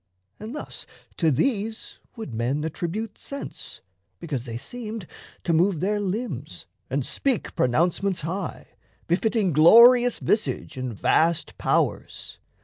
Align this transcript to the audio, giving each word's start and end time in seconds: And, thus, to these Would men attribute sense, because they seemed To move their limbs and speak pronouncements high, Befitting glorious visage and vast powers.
And, 0.39 0.55
thus, 0.55 0.87
to 1.17 1.29
these 1.29 1.99
Would 2.15 2.33
men 2.33 2.63
attribute 2.63 3.19
sense, 3.19 3.81
because 4.19 4.45
they 4.45 4.57
seemed 4.57 5.05
To 5.43 5.53
move 5.53 5.79
their 5.79 5.99
limbs 5.99 6.65
and 6.89 7.05
speak 7.05 7.53
pronouncements 7.55 8.21
high, 8.21 8.69
Befitting 9.05 9.53
glorious 9.53 10.17
visage 10.17 10.75
and 10.75 10.91
vast 10.91 11.55
powers. 11.59 12.39